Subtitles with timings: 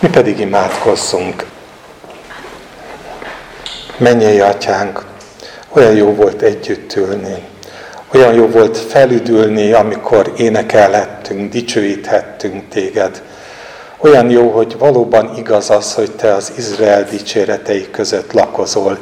[0.00, 1.46] Mi pedig imádkozzunk.
[3.96, 5.04] Mennyei atyánk,
[5.72, 7.34] olyan jó volt együtt ülni.
[8.14, 13.22] Olyan jó volt felüdülni, amikor énekelhettünk, dicsőíthettünk téged.
[13.98, 18.98] Olyan jó, hogy valóban igaz az, hogy te az Izrael dicséretei között lakozol.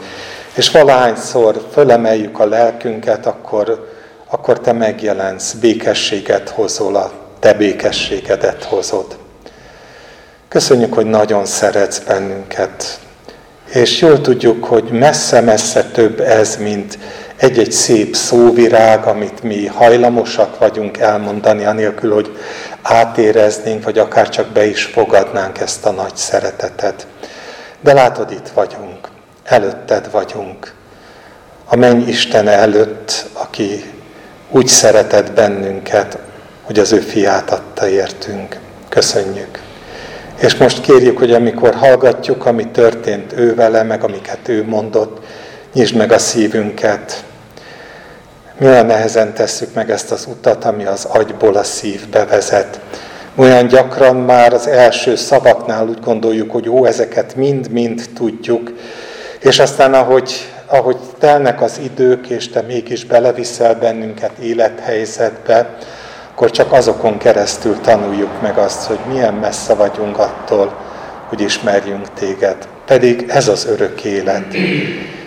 [0.54, 3.90] És valahányszor fölemeljük a lelkünket, akkor,
[4.30, 9.23] akkor te megjelensz, békességet hozol, a te békességedet hozod.
[10.54, 12.98] Köszönjük, hogy nagyon szeretsz bennünket,
[13.72, 16.98] és jól tudjuk, hogy messze-messze több ez, mint
[17.36, 22.36] egy-egy szép szóvirág, amit mi hajlamosak vagyunk elmondani, anélkül, hogy
[22.82, 27.06] átéreznénk, vagy akár csak be is fogadnánk ezt a nagy szeretetet.
[27.80, 29.08] De látod, itt vagyunk,
[29.44, 30.72] előtted vagyunk,
[31.64, 33.84] a menny Isten előtt, aki
[34.50, 36.18] úgy szeretett bennünket,
[36.62, 38.58] hogy az ő fiát adta értünk.
[38.89, 39.72] Köszönjük!
[40.40, 45.24] És most kérjük, hogy amikor hallgatjuk, ami történt ő vele, meg amiket ő mondott,
[45.72, 47.24] nyisd meg a szívünket.
[48.58, 52.80] Mi olyan nehezen tesszük meg ezt az utat, ami az agyból a szívbe vezet.
[53.36, 58.72] Olyan gyakran már az első szavaknál úgy gondoljuk, hogy ó, ezeket mind-mind tudjuk,
[59.40, 60.32] és aztán ahogy,
[60.66, 65.77] ahogy telnek az idők, és te mégis beleviszel bennünket élethelyzetbe,
[66.34, 70.77] akkor csak azokon keresztül tanuljuk meg azt, hogy milyen messze vagyunk attól,
[71.28, 72.68] hogy ismerjünk téged.
[72.86, 74.55] Pedig ez az örök élet.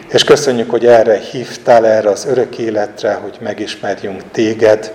[0.07, 4.93] És köszönjük, hogy erre hívtál, erre az örök életre, hogy megismerjünk téged,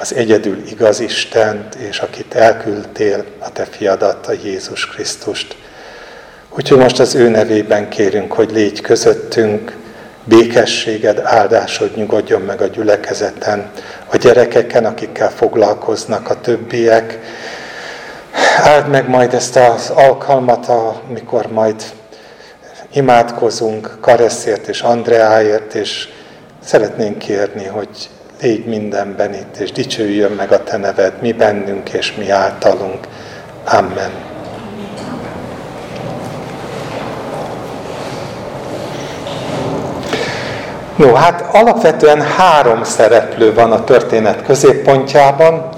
[0.00, 5.56] az egyedül igaz Istent, és akit elküldtél, a te fiadat, a Jézus Krisztust.
[6.56, 9.76] Úgyhogy most az ő nevében kérünk, hogy légy közöttünk,
[10.28, 13.70] békességed, áldásod nyugodjon meg a gyülekezeten,
[14.06, 17.18] a gyerekeken, akikkel foglalkoznak a többiek.
[18.62, 21.82] Áld meg majd ezt az alkalmat, amikor majd
[22.92, 26.08] imádkozunk Kareszért és Andreáért, és
[26.64, 27.88] szeretnénk kérni, hogy
[28.40, 33.08] légy mindenben itt, és dicsőjön meg a Te neved, mi bennünk és mi általunk.
[33.64, 34.27] Amen.
[40.98, 45.68] No, hát alapvetően három szereplő van a történet középpontjában.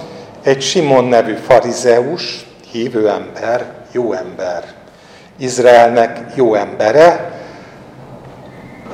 [0.42, 4.64] Egy Simon nevű farizeus, hívő ember, jó ember.
[5.38, 7.32] Izraelnek jó embere,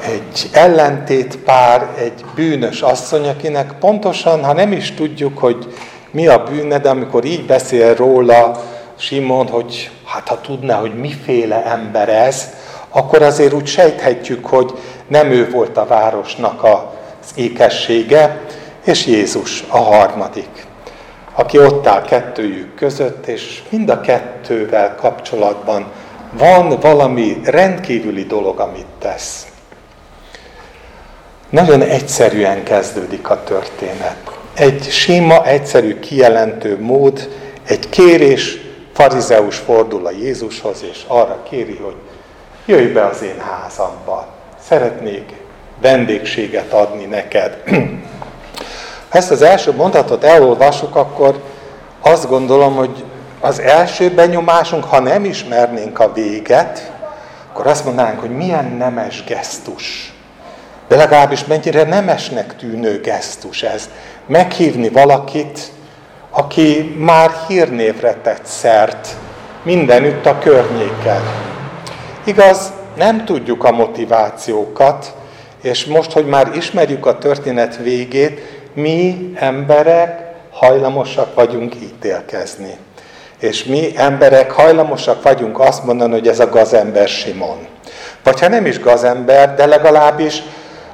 [0.05, 5.75] egy ellentét pár, egy bűnös asszony, akinek pontosan, ha nem is tudjuk, hogy
[6.11, 8.63] mi a bűne, de amikor így beszél róla
[8.97, 12.49] Simon, hogy hát ha tudná, hogy miféle ember ez,
[12.91, 14.73] akkor azért úgy sejthetjük, hogy
[15.09, 18.41] nem ő volt a városnak az ékessége,
[18.85, 20.67] és Jézus a harmadik,
[21.35, 25.87] aki ott áll kettőjük között, és mind a kettővel kapcsolatban
[26.33, 29.47] van valami rendkívüli dolog, amit tesz.
[31.51, 34.17] Nagyon egyszerűen kezdődik a történet.
[34.55, 37.29] Egy sima, egyszerű kijelentő mód,
[37.67, 38.59] egy kérés,
[38.93, 41.97] farizeus fordul a Jézushoz, és arra kéri, hogy
[42.67, 44.36] jöjj be az én házamba,
[44.69, 45.33] szeretnék
[45.81, 47.57] vendégséget adni neked.
[49.09, 51.43] Ha ezt az első mondatot elolvassuk, akkor
[52.01, 53.05] azt gondolom, hogy
[53.41, 56.93] az első benyomásunk, ha nem ismernénk a véget,
[57.51, 60.15] akkor azt mondanánk, hogy milyen nemes gesztus.
[60.89, 63.89] De legalábbis mennyire nemesnek tűnő gesztus ez.
[64.27, 65.61] Meghívni valakit,
[66.31, 69.17] aki már hírnévre tett szert
[69.63, 71.23] mindenütt a környéken.
[72.25, 75.15] Igaz, nem tudjuk a motivációkat,
[75.63, 78.41] és most, hogy már ismerjük a történet végét,
[78.75, 82.77] mi emberek hajlamosak vagyunk ítélkezni.
[83.39, 87.67] És mi emberek hajlamosak vagyunk azt mondani, hogy ez a gazember Simon.
[88.23, 90.43] Vagy ha nem is gazember, de legalábbis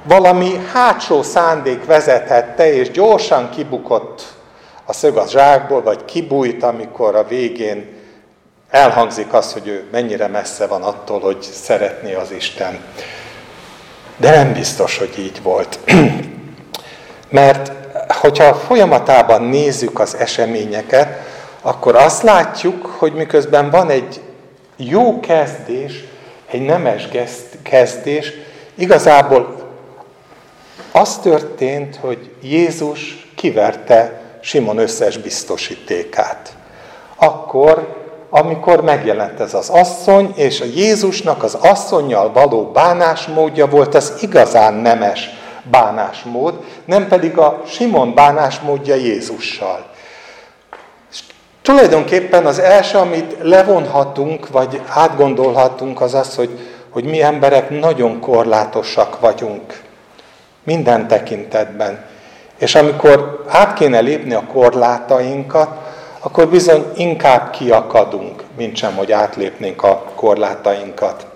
[0.02, 4.22] valami hátsó szándék vezethette, és gyorsan kibukott
[4.84, 8.00] a szög a zsákból, vagy kibújt, amikor a végén
[8.72, 12.78] elhangzik az, hogy ő mennyire messze van attól, hogy szeretné az Isten.
[14.16, 15.78] De nem biztos, hogy így volt.
[17.28, 17.72] Mert
[18.08, 21.08] hogyha folyamatában nézzük az eseményeket,
[21.60, 24.20] akkor azt látjuk, hogy miközben van egy
[24.76, 26.04] jó kezdés,
[26.50, 27.08] egy nemes
[27.62, 28.32] kezdés,
[28.74, 29.70] igazából
[30.92, 36.52] az történt, hogy Jézus kiverte Simon összes biztosítékát.
[37.16, 38.01] Akkor
[38.34, 44.74] amikor megjelent ez az asszony, és a Jézusnak az asszonynal való bánásmódja volt az igazán
[44.74, 45.30] nemes
[45.70, 49.86] bánásmód, nem pedig a Simon bánásmódja Jézussal.
[51.62, 56.58] Tulajdonképpen az első, amit levonhatunk, vagy átgondolhatunk, az az, hogy,
[56.90, 59.80] hogy mi emberek nagyon korlátosak vagyunk.
[60.64, 62.04] Minden tekintetben.
[62.58, 65.81] És amikor át kéne lépni a korlátainkat,
[66.22, 71.26] akkor bizony inkább kiakadunk, mint sem, hogy átlépnénk a korlátainkat.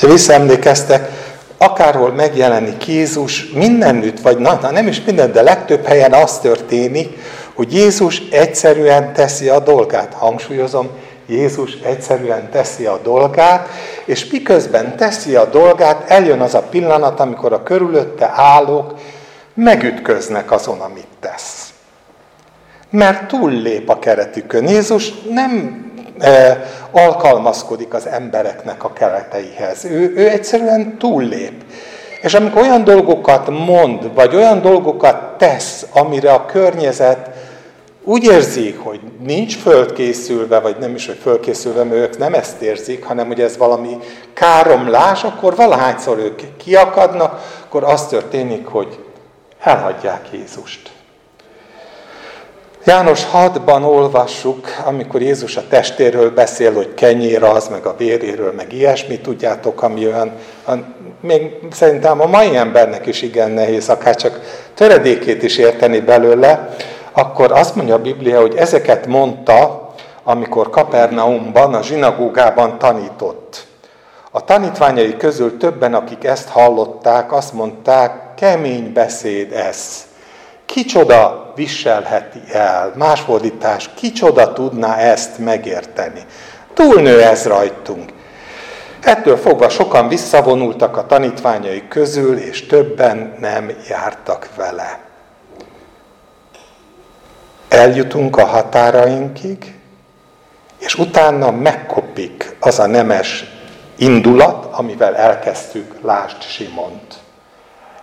[0.00, 1.10] Ha visszaemlékeztek,
[1.58, 7.18] akárhol megjelenik Jézus, mindenütt, vagy na, na nem is minden, de legtöbb helyen az történik,
[7.54, 10.14] hogy Jézus egyszerűen teszi a dolgát.
[10.14, 10.88] Hangsúlyozom,
[11.26, 13.68] Jézus egyszerűen teszi a dolgát,
[14.04, 18.94] és miközben teszi a dolgát, eljön az a pillanat, amikor a körülötte állók
[19.56, 21.72] megütköznek azon, amit tesz.
[22.90, 24.68] Mert túllép a keretükön.
[24.68, 25.84] Jézus nem
[26.18, 29.84] e, alkalmazkodik az embereknek a kereteihez.
[29.84, 31.64] Ő, ő egyszerűen túllép.
[32.22, 37.30] És amikor olyan dolgokat mond, vagy olyan dolgokat tesz, amire a környezet
[38.04, 43.04] úgy érzik, hogy nincs fölkészülve, vagy nem is, hogy fölkészülve, mert ők nem ezt érzik,
[43.04, 43.98] hanem hogy ez valami
[44.32, 49.05] káromlás, akkor valahányszor ők kiakadnak, akkor az történik, hogy
[49.66, 50.90] elhagyják Jézust.
[52.84, 58.72] János 6-ban olvassuk, amikor Jézus a testéről beszél, hogy kenyér az, meg a véréről, meg
[58.72, 60.32] ilyesmi, tudjátok, ami olyan,
[61.20, 64.40] még szerintem a mai embernek is igen nehéz, akár csak
[64.74, 66.76] töredékét is érteni belőle,
[67.12, 69.90] akkor azt mondja a Biblia, hogy ezeket mondta,
[70.22, 73.66] amikor Kapernaumban, a zsinagógában tanított.
[74.36, 80.06] A tanítványai közül többen, akik ezt hallották, azt mondták, kemény beszéd ez.
[80.64, 82.92] Kicsoda viselheti el?
[82.96, 86.20] Más fordítás, kicsoda tudná ezt megérteni?
[86.74, 88.12] Túlnő ez rajtunk.
[89.00, 94.98] Ettől fogva sokan visszavonultak a tanítványai közül, és többen nem jártak vele.
[97.68, 99.74] Eljutunk a határainkig,
[100.78, 103.54] és utána megkopik az a nemes
[103.96, 107.14] indulat, amivel elkezdtük Lást Simont.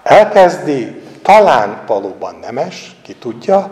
[0.03, 3.69] Elkezdi, talán valóban nemes, ki tudja,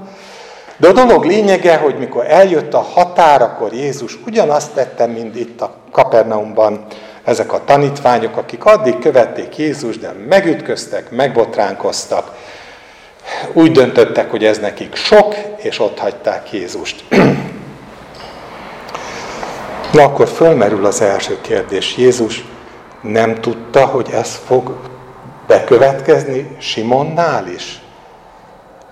[0.77, 5.61] de a dolog lényege, hogy mikor eljött a határ, akkor Jézus ugyanazt tette, mint itt
[5.61, 6.85] a Kapernaumban
[7.23, 12.31] ezek a tanítványok, akik addig követték Jézus, de megütköztek, megbotránkoztak,
[13.53, 17.03] úgy döntöttek, hogy ez nekik sok, és ott hagyták Jézust.
[19.91, 21.97] Na akkor fölmerül az első kérdés.
[21.97, 22.45] Jézus
[23.01, 24.75] nem tudta, hogy ez fog
[25.47, 27.81] bekövetkezni Simonnál is?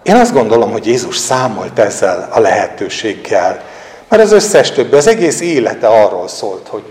[0.03, 3.63] Én azt gondolom, hogy Jézus számolt ezzel a lehetőséggel.
[4.09, 6.83] Mert az összes többi, az egész élete arról szólt, hogy,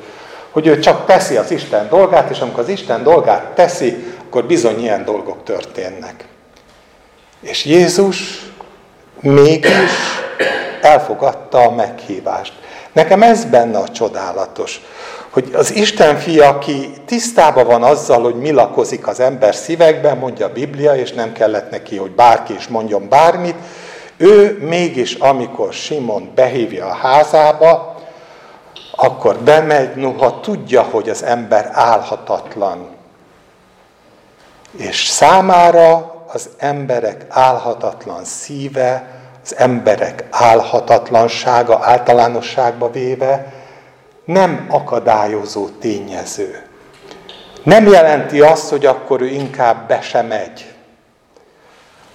[0.50, 4.80] hogy ő csak teszi az Isten dolgát, és amikor az Isten dolgát teszi, akkor bizony
[4.80, 6.24] ilyen dolgok történnek.
[7.40, 8.46] És Jézus
[9.20, 9.92] mégis
[10.80, 12.52] elfogadta a meghívást.
[12.92, 14.80] Nekem ez benne a csodálatos,
[15.30, 20.46] hogy az Isten fia, aki tisztában van azzal, hogy mi lakozik az ember szívekben, mondja
[20.46, 23.56] a Biblia, és nem kellett neki, hogy bárki is mondjon bármit,
[24.16, 27.96] ő mégis, amikor Simon behívja a házába,
[28.96, 32.88] akkor bemegy, noha tudja, hogy az ember álhatatlan.
[34.76, 39.17] És számára az emberek álhatatlan szíve,
[39.48, 43.52] az emberek álhatatlansága általánosságba véve
[44.24, 46.62] nem akadályozó tényező.
[47.62, 50.74] Nem jelenti azt, hogy akkor ő inkább be sem megy,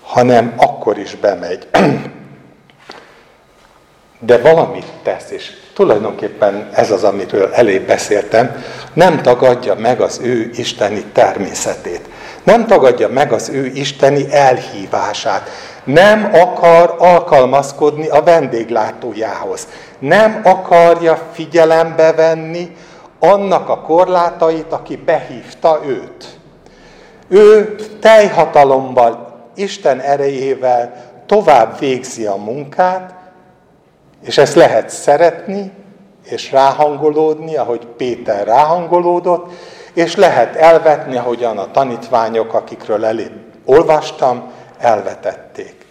[0.02, 1.68] hanem akkor is bemegy.
[4.20, 8.64] De valamit tesz, és tulajdonképpen ez az, amiről elég beszéltem,
[8.94, 12.10] nem tagadja meg az ő isteni természetét.
[12.44, 15.50] Nem tagadja meg az ő isteni elhívását.
[15.84, 19.68] Nem akar alkalmazkodni a vendéglátójához.
[20.00, 22.76] Nem akarja figyelembe venni
[23.20, 26.40] annak a korlátait, aki behívta őt.
[27.28, 30.94] Ő teljhatalommal, Isten erejével
[31.26, 33.14] tovább végzi a munkát,
[34.26, 35.72] és ezt lehet szeretni,
[36.24, 39.52] és ráhangolódni, ahogy Péter ráhangolódott,
[39.94, 43.32] és lehet elvetni, ahogyan a tanítványok, akikről elég
[43.66, 44.52] olvastam,
[44.84, 45.86] elvetették.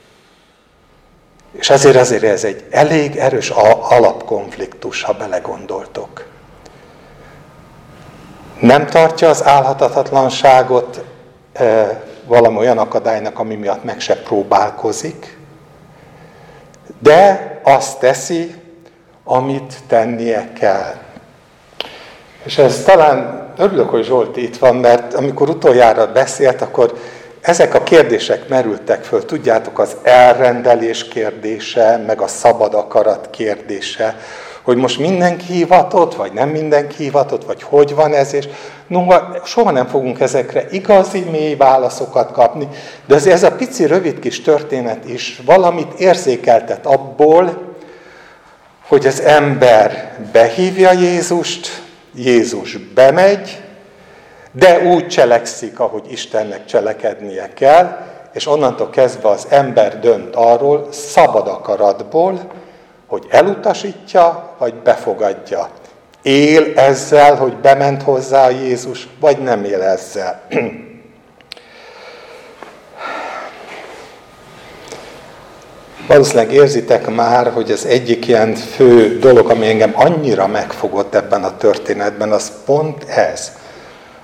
[1.52, 3.50] És ezért azért ez egy elég erős
[3.88, 6.26] alapkonfliktus, ha belegondoltok.
[8.61, 11.04] Nem tartja az álhatatlanságot
[11.52, 15.38] e, valami olyan akadálynak, ami miatt meg se próbálkozik,
[16.99, 18.54] de azt teszi,
[19.25, 20.94] amit tennie kell.
[22.44, 26.99] És ez talán örülök, hogy Zsolti itt van, mert amikor utoljára beszélt, akkor
[27.42, 34.16] ezek a kérdések merültek föl, tudjátok, az elrendelés kérdése, meg a szabad akarat kérdése,
[34.62, 38.49] hogy most mindenki hivatott, vagy nem mindenki hivatott, vagy hogy van ez, és
[38.87, 42.68] noha soha nem fogunk ezekre igazi, mély válaszokat kapni,
[43.06, 47.75] de azért ez a pici, rövid kis történet is valamit érzékeltet abból,
[48.88, 51.82] hogy az ember behívja Jézust,
[52.14, 53.62] Jézus bemegy,
[54.52, 57.99] de úgy cselekszik, ahogy Istennek cselekednie kell,
[58.32, 62.40] és onnantól kezdve az ember dönt arról, szabad akaratból,
[63.06, 65.68] hogy elutasítja, vagy befogadja.
[66.23, 70.40] Él ezzel, hogy bement hozzá a Jézus, vagy nem él ezzel.
[76.06, 81.56] Valószínűleg érzitek már, hogy az egyik ilyen fő dolog, ami engem annyira megfogott ebben a
[81.56, 83.52] történetben, az pont ez.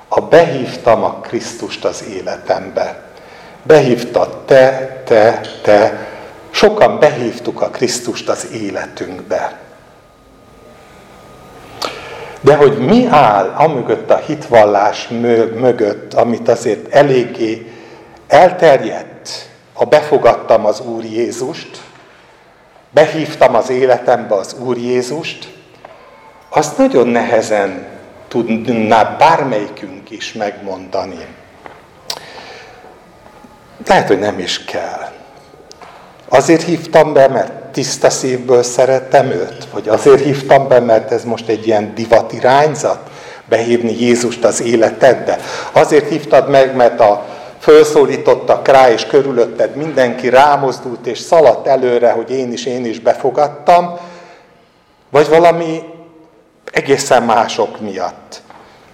[0.08, 3.02] A behívtam a Krisztust az életembe.
[3.62, 6.06] Behívta te, te, te.
[6.50, 9.58] Sokan behívtuk a Krisztust az életünkbe.
[12.40, 15.08] De hogy mi áll amögött a hitvallás
[15.54, 17.72] mögött, amit azért eléggé
[18.26, 21.80] elterjedt, ha befogadtam az Úr Jézust,
[22.90, 25.48] behívtam az életembe az Úr Jézust,
[26.48, 27.86] azt nagyon nehezen
[28.28, 31.26] tudná bármelyikünk is megmondani.
[33.87, 35.12] Lehet, hogy nem is kell.
[36.28, 39.68] Azért hívtam be, mert tiszta szívből szerettem őt?
[39.73, 43.11] Vagy azért hívtam be, mert ez most egy ilyen divatirányzat?
[43.44, 45.38] Behívni Jézust az életedbe?
[45.73, 47.26] Azért hívtad meg, mert a
[47.58, 53.99] fölszólítottak rá, és körülötted mindenki rámozdult, és szaladt előre, hogy én is, én is befogadtam,
[55.11, 55.82] vagy valami
[56.78, 58.42] egészen mások miatt.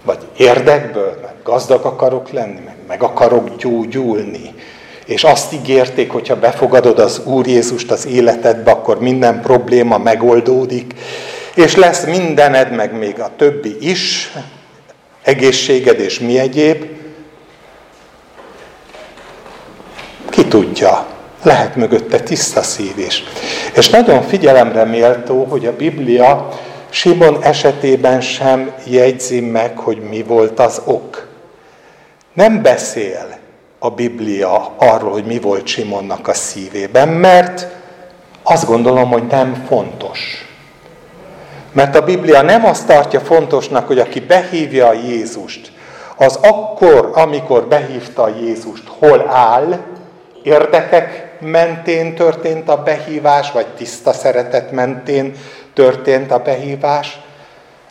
[0.03, 4.53] Vagy érdekből, mert gazdag akarok lenni, meg, meg akarok gyógyulni.
[5.05, 10.93] És azt ígérték, hogy ha befogadod az Úr Jézust az életedbe, akkor minden probléma megoldódik,
[11.55, 14.31] és lesz mindened, meg még a többi is,
[15.23, 16.85] egészséged és mi egyéb,
[20.29, 21.05] Ki tudja,
[21.43, 23.23] lehet mögötte tiszta szív is.
[23.75, 26.49] És nagyon figyelemre méltó, hogy a Biblia
[26.89, 31.27] Simon esetében sem jegyzi meg, hogy mi volt az ok.
[32.33, 33.37] Nem beszél
[33.79, 37.67] a Biblia arról, hogy mi volt Simonnak a szívében, mert
[38.43, 40.45] azt gondolom, hogy nem fontos.
[41.71, 45.71] Mert a Biblia nem azt tartja fontosnak, hogy aki behívja a Jézust,
[46.17, 49.79] az akkor, amikor behívta Jézust, hol áll,
[50.43, 55.35] érdekek mentén történt a behívás, vagy tiszta szeretet mentén
[55.75, 57.19] történt a behívás.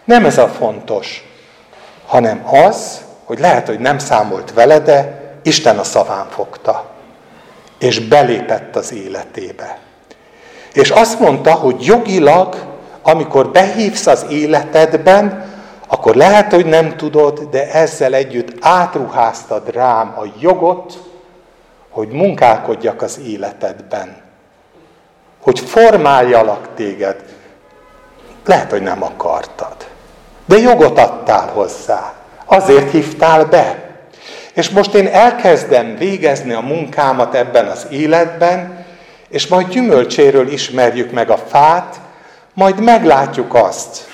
[0.04, 1.28] Nem ez a fontos,
[2.06, 6.90] hanem az, hogy lehet, hogy nem számolt vele, de Isten a szaván fogta,
[7.78, 9.78] és belépett az életébe.
[10.72, 12.56] És azt mondta, hogy jogilag,
[13.02, 15.52] amikor behívsz az életedben,
[15.86, 20.98] akkor lehet, hogy nem tudod, de ezzel együtt átruháztad rám a jogot,
[21.90, 24.22] hogy munkálkodjak az életedben,
[25.42, 27.23] hogy formáljalak téged.
[28.44, 29.76] Lehet, hogy nem akartad,
[30.46, 32.12] de jogot adtál hozzá,
[32.44, 33.82] azért hívtál be.
[34.52, 38.84] És most én elkezdem végezni a munkámat ebben az életben,
[39.28, 42.00] és majd gyümölcséről ismerjük meg a fát,
[42.54, 44.08] majd meglátjuk azt,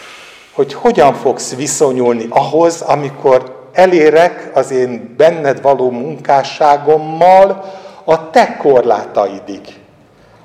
[0.52, 7.64] hogy hogyan fogsz viszonyulni ahhoz, amikor elérek az én benned való munkásságommal
[8.04, 9.60] a te korlátaidig.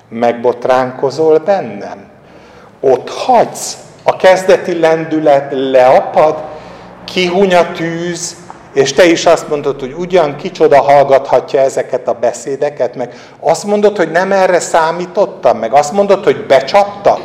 [0.09, 2.13] Megbotránkozol bennem?
[2.87, 6.43] Ott hagysz, a kezdeti lendület leapad,
[7.05, 8.35] kihúny a tűz,
[8.73, 13.97] és te is azt mondod, hogy ugyan kicsoda hallgathatja ezeket a beszédeket, meg azt mondod,
[13.97, 17.19] hogy nem erre számítottam, meg azt mondod, hogy becsaptak,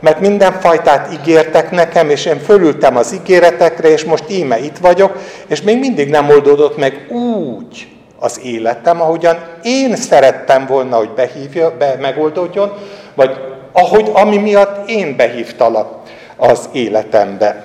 [0.00, 5.62] mert mindenfajtát ígértek nekem, és én fölültem az ígéretekre, és most íme itt vagyok, és
[5.62, 7.88] még mindig nem oldódott meg úgy
[8.18, 12.72] az életem, ahogyan én szerettem volna, hogy behívja, be, megoldódjon,
[13.14, 16.02] vagy ahogy, ami miatt én behívtalak
[16.36, 17.62] az életembe.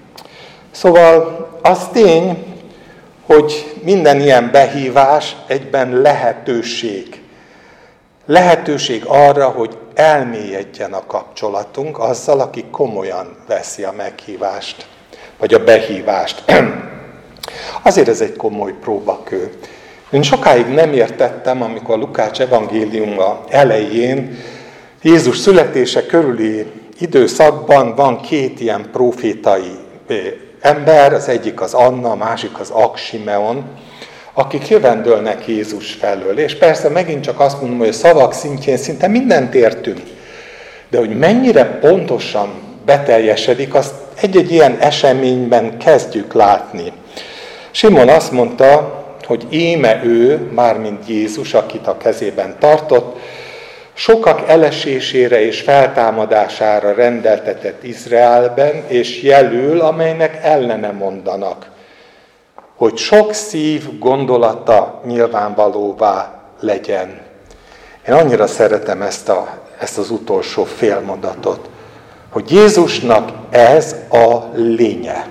[0.70, 2.44] szóval az tény,
[3.26, 7.20] hogy minden ilyen behívás egyben lehetőség.
[8.26, 14.86] Lehetőség arra, hogy elmélyedjen a kapcsolatunk azzal, aki komolyan veszi a meghívást,
[15.38, 16.44] vagy a behívást.
[17.82, 19.52] Azért ez egy komoly próbakő.
[20.10, 24.38] Én sokáig nem értettem, amikor a Lukács evangéliuma elején
[25.06, 26.66] Jézus születése körüli
[26.98, 29.76] időszakban van két ilyen profétai
[30.60, 33.64] ember, az egyik az Anna, a másik az Aksimeon,
[34.32, 36.38] akik jövendőlnek Jézus felől.
[36.38, 40.00] És persze megint csak azt mondom, hogy a szavak szintjén szinte mindent értünk.
[40.88, 42.48] De hogy mennyire pontosan
[42.84, 46.92] beteljesedik, azt egy-egy ilyen eseményben kezdjük látni.
[47.70, 53.18] Simon azt mondta, hogy éme ő, mármint Jézus, akit a kezében tartott,
[53.98, 61.70] sokak elesésére és feltámadására rendeltetett Izraelben, és jelül, amelynek ellene mondanak,
[62.76, 67.20] hogy sok szív gondolata nyilvánvalóvá legyen.
[68.08, 69.48] Én annyira szeretem ezt, a,
[69.78, 71.68] ezt az utolsó félmondatot,
[72.30, 75.26] hogy Jézusnak ez a lénye.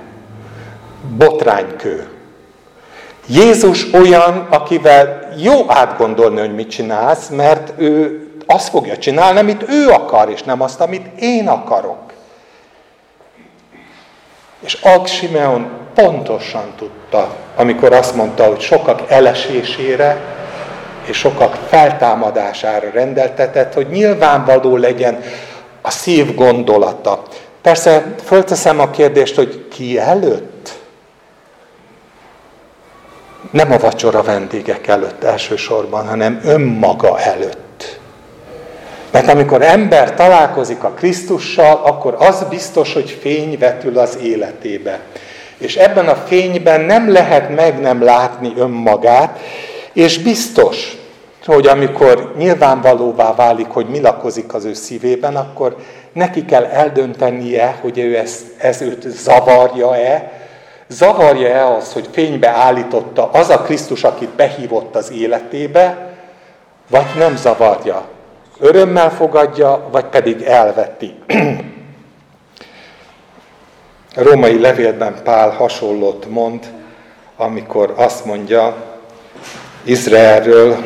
[1.17, 2.07] Botránykő.
[3.27, 9.87] Jézus olyan, akivel jó átgondolni, hogy mit csinálsz, mert ő azt fogja csinálni, amit ő
[9.89, 12.13] akar, és nem azt, amit én akarok.
[14.59, 20.17] És Ag Simeon pontosan tudta, amikor azt mondta, hogy sokak elesésére
[21.05, 25.23] és sokak feltámadására rendeltetett, hogy nyilvánvaló legyen
[25.81, 27.21] a szív gondolata.
[27.61, 30.79] Persze fölteszem a kérdést, hogy ki előtt?
[33.51, 37.64] Nem a vacsora vendégek előtt elsősorban, hanem önmaga előtt.
[39.15, 44.99] Mert amikor ember találkozik a Krisztussal, akkor az biztos, hogy fény vetül az életébe.
[45.57, 49.39] És ebben a fényben nem lehet meg nem látni önmagát,
[49.93, 50.97] és biztos,
[51.45, 55.75] hogy amikor nyilvánvalóvá válik, hogy mi lakozik az ő szívében, akkor
[56.13, 60.31] neki kell eldöntenie, hogy ő ez, ez őt zavarja-e,
[60.87, 66.13] zavarja-e az, hogy fénybe állította az a Krisztus, akit behívott az életébe,
[66.89, 68.13] vagy nem zavarja
[68.59, 71.15] örömmel fogadja, vagy pedig elveti.
[74.17, 76.65] A római levélben Pál hasonlót mond,
[77.37, 78.75] amikor azt mondja
[79.83, 80.77] Izraelről,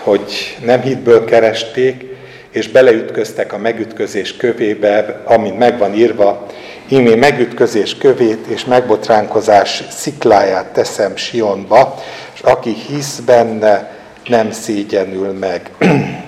[0.00, 2.04] hogy nem hitből keresték,
[2.50, 6.46] és beleütköztek a megütközés kövébe, amint megvan írva,
[6.88, 11.94] ímé megütközés kövét és megbotránkozás szikláját teszem Sionba,
[12.34, 13.90] és aki hisz benne,
[14.26, 15.70] nem szégyenül meg.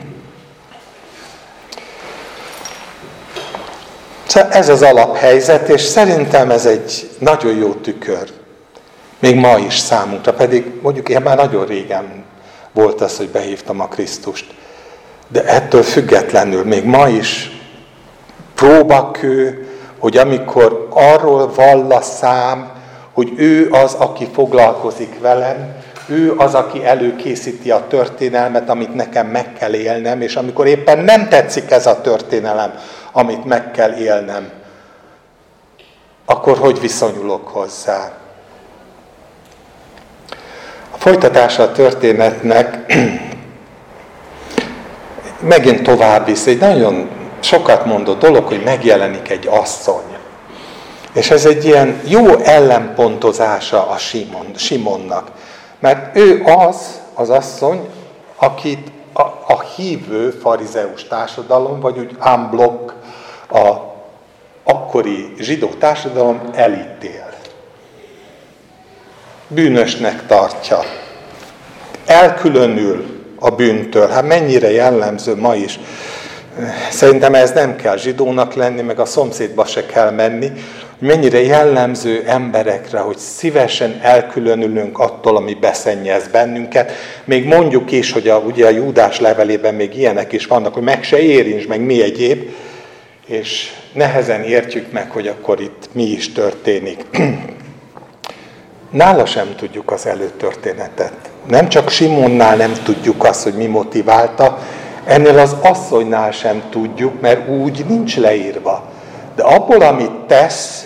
[4.37, 8.33] Szóval ez az alaphelyzet, és szerintem ez egy nagyon jó tükör.
[9.18, 12.25] Még ma is számunkra, pedig mondjuk én már nagyon régen
[12.72, 14.55] volt az, hogy behívtam a Krisztust.
[15.29, 17.61] De ettől függetlenül még ma is
[18.55, 19.66] próbakő,
[19.99, 22.70] hogy amikor arról vall a szám,
[23.12, 25.77] hogy ő az, aki foglalkozik velem,
[26.09, 31.29] ő az, aki előkészíti a történelmet, amit nekem meg kell élnem, és amikor éppen nem
[31.29, 32.75] tetszik ez a történelem,
[33.12, 34.51] amit meg kell élnem,
[36.25, 38.12] akkor hogy viszonyulok hozzá?
[40.90, 42.79] A folytatása a történetnek
[45.40, 47.09] megint tovább visz, egy nagyon
[47.40, 50.16] sokat mondó dolog, hogy megjelenik egy asszony.
[51.12, 55.31] És ez egy ilyen jó ellenpontozása a Simon, Simonnak.
[55.79, 57.89] Mert ő az, az asszony,
[58.37, 62.93] akit a, a hívő farizeus társadalom, vagy úgy unblock
[63.51, 63.95] a
[64.65, 67.33] akkori zsidó társadalom elítél.
[69.49, 70.79] Bűnösnek tartja.
[72.07, 74.09] Elkülönül a bűntől.
[74.09, 75.79] Hát mennyire jellemző ma is.
[76.91, 80.53] Szerintem ez nem kell zsidónak lenni, meg a szomszédba se kell menni,
[80.99, 86.93] mennyire jellemző emberekre, hogy szívesen elkülönülünk attól, ami beszennyez bennünket.
[87.25, 91.03] Még mondjuk is, hogy a, ugye a Júdás levelében még ilyenek is vannak, hogy meg
[91.03, 92.51] se érints, meg mi egyéb,
[93.27, 97.05] és nehezen értjük meg, hogy akkor itt mi is történik.
[98.91, 101.15] Nála sem tudjuk az előtörténetet.
[101.49, 104.59] Nem csak Simonnál nem tudjuk azt, hogy mi motiválta,
[105.05, 108.91] ennél az asszonynál sem tudjuk, mert úgy nincs leírva.
[109.35, 110.86] De abból, amit tesz,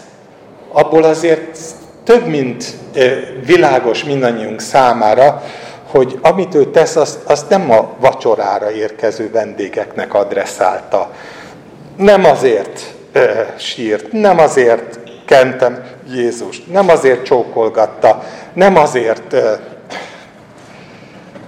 [0.73, 1.59] abból azért
[2.05, 2.65] több, mint
[3.45, 5.43] világos mindannyiunk számára,
[5.91, 11.11] hogy amit ő tesz, azt, azt nem a vacsorára érkező vendégeknek adresszálta.
[11.97, 19.61] Nem azért e, sírt, nem azért kentem Jézust, nem azért csókolgatta, nem azért e,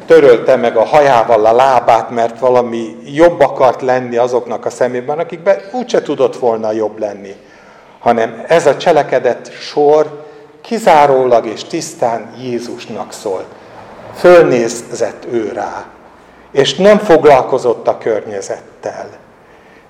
[0.07, 5.61] törölte meg a hajával a lábát, mert valami jobb akart lenni azoknak a szemében, akikben
[5.73, 7.35] úgyse tudott volna jobb lenni.
[8.03, 10.25] Hanem ez a cselekedet sor
[10.61, 13.47] kizárólag és tisztán Jézusnak szólt.
[14.15, 15.85] Fölnézett ő rá,
[16.53, 19.09] és nem foglalkozott a környezettel.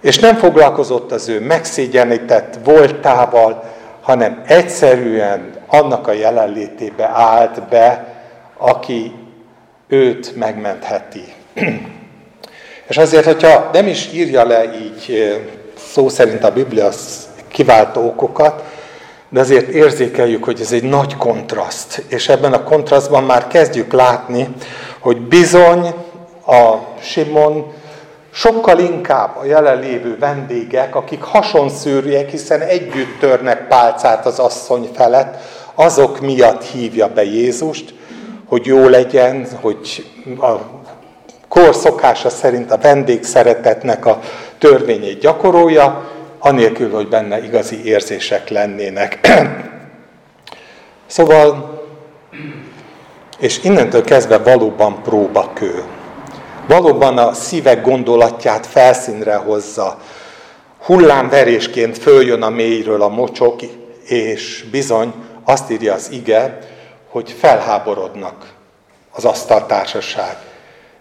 [0.00, 3.64] És nem foglalkozott az ő megszégyenített voltával,
[4.00, 8.14] hanem egyszerűen annak a jelenlétébe állt be,
[8.56, 9.14] aki
[9.88, 11.24] őt megmentheti.
[12.88, 15.34] És azért, hogyha nem is írja le így
[15.92, 16.90] szó szerint a Biblia
[17.52, 18.62] kiváltó okokat,
[19.28, 22.04] de azért érzékeljük, hogy ez egy nagy kontraszt.
[22.08, 24.48] És ebben a kontrasztban már kezdjük látni,
[24.98, 25.94] hogy bizony
[26.46, 27.72] a Simon
[28.32, 35.36] sokkal inkább a jelenlévő vendégek, akik hasonszűrűek, hiszen együtt törnek pálcát az asszony felett,
[35.74, 37.94] azok miatt hívja be Jézust,
[38.46, 40.06] hogy jó legyen, hogy
[40.40, 40.50] a
[41.48, 44.20] kor szokása szerint a vendég szeretetnek a
[44.58, 46.10] törvényét gyakorolja,
[46.42, 49.20] anélkül, hogy benne igazi érzések lennének.
[51.06, 51.80] szóval,
[53.38, 55.82] és innentől kezdve valóban próbakő.
[56.66, 59.98] Valóban a szívek gondolatját felszínre hozza.
[60.84, 63.60] Hullámverésként följön a mélyről a mocsok,
[64.04, 65.12] és bizony
[65.44, 66.58] azt írja az ige,
[67.08, 68.52] hogy felháborodnak
[69.12, 70.36] az asztaltársaság.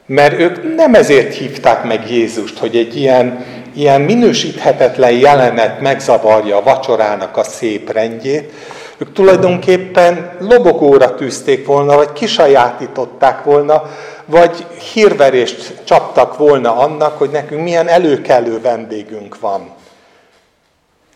[0.05, 6.63] Mert ők nem ezért hívták meg Jézust, hogy egy ilyen, ilyen minősíthetetlen jelenet megzavarja a
[6.63, 8.51] vacsorának a szép rendjét.
[8.97, 13.83] Ők tulajdonképpen lobogóra tűzték volna, vagy kisajátították volna,
[14.25, 19.69] vagy hírverést csaptak volna annak, hogy nekünk milyen előkelő vendégünk van.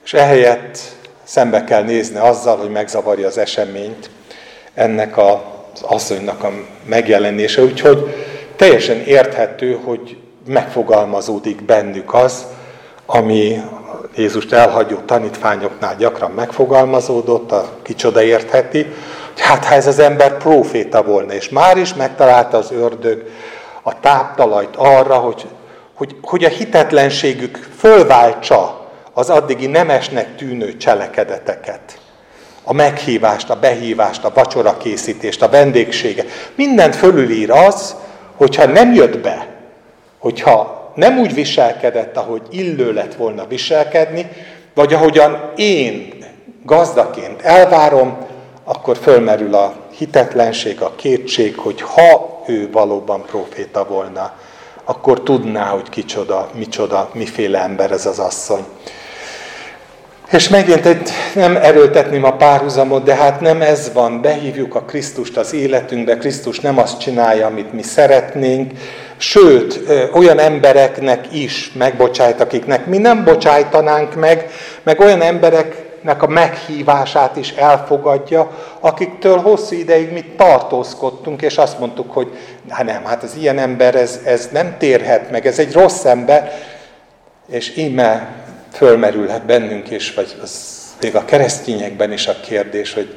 [0.03, 0.79] És ehelyett
[1.23, 4.09] szembe kell nézni azzal, hogy megzavarja az eseményt
[4.73, 6.51] ennek az asszonynak a
[6.85, 7.61] megjelenése.
[7.61, 8.15] Úgyhogy
[8.55, 12.45] teljesen érthető, hogy megfogalmazódik bennük az,
[13.05, 13.61] ami
[14.15, 18.81] Jézust elhagyó tanítványoknál gyakran megfogalmazódott, a kicsoda értheti,
[19.33, 23.29] hogy hát ha ez az ember proféta volna, és már is megtalálta az ördög
[23.81, 25.45] a táptalajt arra, hogy,
[25.93, 31.99] hogy, hogy a hitetlenségük fölváltsa az addigi nemesnek tűnő cselekedeteket.
[32.63, 36.27] A meghívást, a behívást, a vacsorakészítést, a vendégséget.
[36.55, 37.95] Mindent fölülír az,
[38.35, 39.54] hogyha nem jött be,
[40.25, 44.27] hogyha nem úgy viselkedett, ahogy illő lett volna viselkedni,
[44.73, 46.13] vagy ahogyan én
[46.63, 48.17] gazdaként elvárom,
[48.63, 54.33] akkor fölmerül a hitetlenség, a kétség, hogy ha ő valóban proféta volna,
[54.83, 58.65] akkor tudná, hogy kicsoda, micsoda, miféle ember ez az asszony.
[60.31, 64.21] És megint egy, nem erőltetném a párhuzamot, de hát nem ez van.
[64.21, 68.71] Behívjuk a Krisztust az életünkbe, Krisztus nem azt csinálja, amit mi szeretnénk,
[69.17, 69.79] sőt,
[70.13, 74.49] olyan embereknek is megbocsájt, akiknek mi nem bocsájtanánk meg,
[74.83, 82.11] meg olyan embereknek a meghívását is elfogadja, akiktől hosszú ideig mi tartózkodtunk, és azt mondtuk,
[82.11, 82.27] hogy
[82.69, 86.51] hát nem, hát az ilyen ember, ez, ez nem térhet meg, ez egy rossz ember,
[87.47, 88.43] és íme
[88.75, 93.15] fölmerülhet bennünk is, vagy az még a keresztényekben is a kérdés, hogy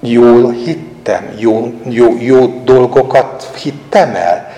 [0.00, 4.52] jól hittem, jó, jó, jó dolgokat hittem el.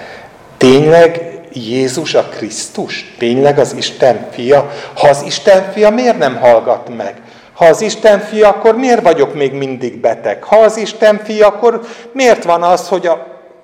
[0.57, 3.15] Tényleg Jézus a Krisztus?
[3.19, 4.71] Tényleg az Isten fia?
[4.95, 7.15] Ha az Isten fia, miért nem hallgat meg?
[7.53, 10.43] Ha az Isten fia, akkor miért vagyok még mindig beteg?
[10.43, 11.81] Ha az Isten fia, akkor
[12.13, 13.13] miért van az, hogy a,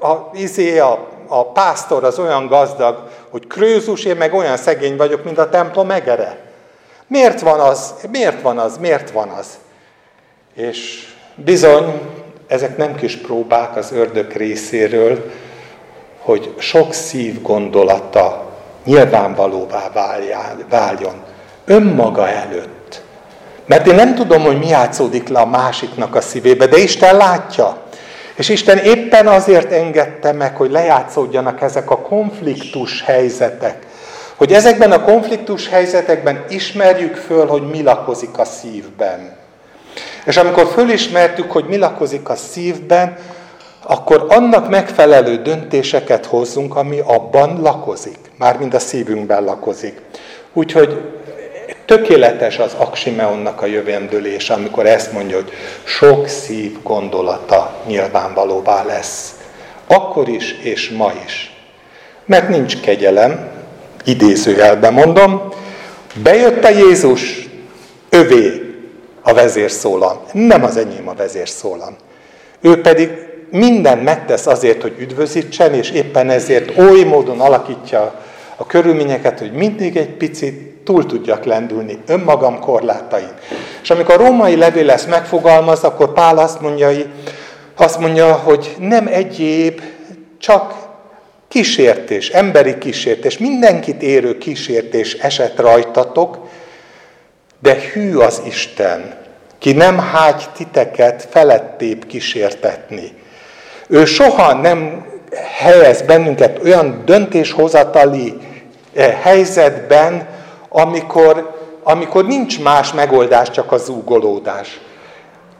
[0.07, 5.24] a, izé, a a pásztor az olyan gazdag, hogy krőzus, én meg olyan szegény vagyok,
[5.24, 6.38] mint a templom egere.
[7.06, 7.94] Miért van az?
[8.10, 8.78] Miért van az?
[8.78, 9.46] Miért van az?
[10.54, 12.00] És bizony,
[12.46, 15.30] ezek nem kis próbák az ördög részéről,
[16.20, 18.44] hogy sok szív gondolata
[18.84, 19.90] nyilvánvalóvá
[20.68, 21.22] váljon
[21.64, 23.02] önmaga előtt.
[23.66, 27.76] Mert én nem tudom, hogy mi játszódik le a másiknak a szívébe, de Isten látja.
[28.37, 33.87] És Isten éppen azért engedte meg, hogy lejátszódjanak ezek a konfliktus helyzetek.
[34.37, 39.37] Hogy ezekben a konfliktus helyzetekben ismerjük föl, hogy mi lakozik a szívben.
[40.25, 43.16] És amikor fölismertük, hogy mi lakozik a szívben,
[43.83, 48.18] akkor annak megfelelő döntéseket hozzunk, ami abban lakozik.
[48.38, 50.01] Mármint a szívünkben lakozik.
[50.53, 51.01] Úgyhogy
[51.87, 55.53] Tökéletes az Aksimeonnak a jövendőlése, amikor ezt mondja, hogy
[55.85, 59.35] sok szív gondolata nyilvánvalóvá lesz.
[59.87, 61.55] Akkor is és ma is.
[62.25, 63.51] Mert nincs kegyelem,
[64.05, 65.49] idézőjelben mondom,
[66.22, 67.49] bejött a Jézus,
[68.09, 68.75] övé
[69.22, 71.96] a vezérszólam, nem az enyém a vezérszólam.
[72.61, 73.11] Ő pedig
[73.51, 78.20] minden megtesz azért, hogy üdvözítsen, és éppen ezért oly módon alakítja
[78.57, 83.29] a körülményeket, hogy mindig egy picit túl tudjak lendülni önmagam korlátain.
[83.83, 86.88] És amikor a római levél ezt megfogalmaz, akkor Pál azt mondja,
[87.77, 89.81] azt mondja, hogy nem egyéb,
[90.38, 90.75] csak
[91.49, 96.38] kísértés, emberi kísértés, mindenkit érő kísértés esett rajtatok,
[97.62, 99.14] de hű az Isten,
[99.59, 103.12] ki nem hágy titeket felettébb kísértetni.
[103.88, 105.07] Ő soha nem
[105.59, 108.35] helyez bennünket olyan döntéshozatali
[108.94, 110.36] eh, helyzetben,
[110.82, 114.80] amikor, amikor nincs más megoldás, csak a zúgolódás.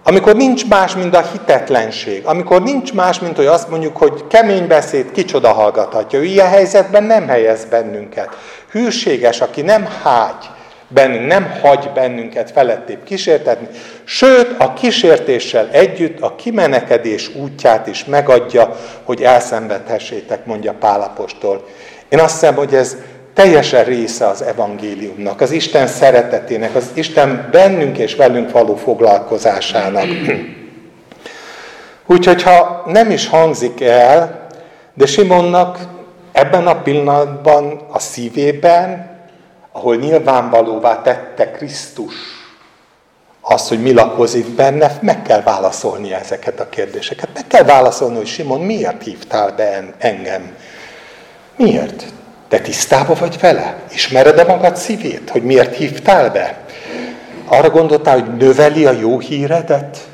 [0.05, 2.25] Amikor nincs más, mint a hitetlenség.
[2.25, 6.19] Amikor nincs más, mint hogy azt mondjuk, hogy kemény beszéd, kicsoda hallgathatja.
[6.19, 8.29] Ő ilyen helyzetben nem helyez bennünket.
[8.71, 10.51] Hűséges, aki nem hágy
[10.89, 13.69] bennünk, nem hagy bennünket felettébb kísértetni,
[14.05, 21.65] sőt, a kísértéssel együtt a kimenekedés útját is megadja, hogy elszenvedhessétek, mondja Pálapostól.
[22.09, 22.97] Én azt hiszem, hogy ez
[23.37, 30.07] teljesen része az evangéliumnak, az Isten szeretetének, az Isten bennünk és velünk való foglalkozásának.
[32.07, 34.47] Úgyhogy ha nem is hangzik el,
[34.95, 35.79] de Simonnak
[36.33, 39.11] ebben a pillanatban a szívében,
[39.73, 42.15] ahol nyilvánvalóvá tette Krisztus
[43.41, 47.29] az, hogy mi lakozik benne, meg kell válaszolni ezeket a kérdéseket.
[47.35, 50.57] Meg kell válaszolni, hogy Simon, miért hívtál be engem?
[51.57, 52.05] Miért?
[52.49, 53.77] Te tisztában vagy vele?
[53.93, 56.65] Ismered-e magad szívét, hogy miért hívtál be?
[57.47, 60.09] Arra gondoltál, hogy növeli a jó híredet?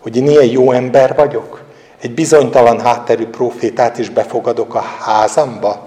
[0.00, 1.62] Hogy én ilyen jó ember vagyok?
[2.00, 5.86] Egy bizonytalan hátterű profétát is befogadok a házamba?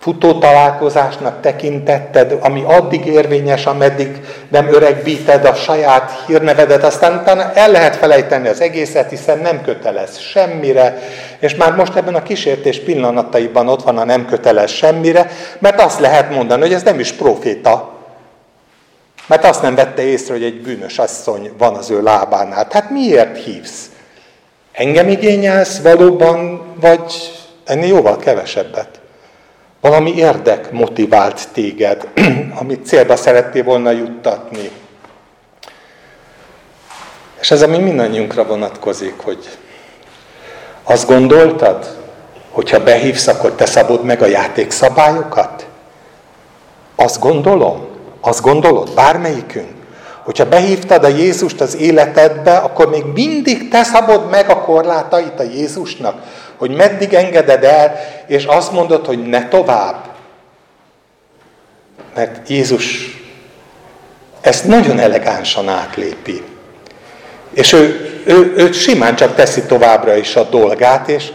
[0.00, 7.70] Futó találkozásnak tekintetted, ami addig érvényes, ameddig nem öregbíted a saját hírnevedet, aztán utána el
[7.70, 10.98] lehet felejteni az egészet, hiszen nem kötelez semmire,
[11.38, 16.00] és már most ebben a kísértés pillanataiban ott van a nem kötelez semmire, mert azt
[16.00, 17.92] lehet mondani, hogy ez nem is proféta,
[19.26, 22.68] mert azt nem vette észre, hogy egy bűnös asszony van az ő lábánál.
[22.68, 23.90] Tehát miért hívsz?
[24.72, 27.32] Engem igényelsz valóban, vagy
[27.64, 28.99] ennél jóval kevesebbet?
[29.80, 32.08] Valami érdek motivált téged,
[32.60, 34.70] amit célba szerettél volna juttatni.
[37.40, 39.48] És ez ami mindannyiunkra vonatkozik, hogy
[40.82, 41.96] azt gondoltad,
[42.50, 45.66] hogyha behívsz, akkor te szabod meg a játékszabályokat?
[46.96, 47.86] Azt gondolom,
[48.20, 49.70] azt gondolod, bármelyikünk,
[50.24, 55.42] hogyha behívtad a Jézust az életedbe, akkor még mindig te szabod meg a korlátait a
[55.42, 56.22] Jézusnak
[56.60, 60.04] hogy meddig engeded el, és azt mondod, hogy ne tovább.
[62.14, 63.18] Mert Jézus
[64.40, 66.42] ezt nagyon elegánsan átlépi.
[67.50, 71.32] És ő, ő, ő simán csak teszi továbbra is a dolgát, és,